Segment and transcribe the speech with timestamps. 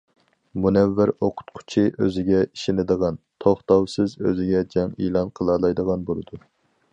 [0.61, 6.43] مۇنەۋۋەر ئوقۇتقۇچى ئۆزىگە ئىشىنىدىغان، توختاۋسىز ئۆزىگە جەڭ ئېلان قىلالايدىغان بولىدۇ.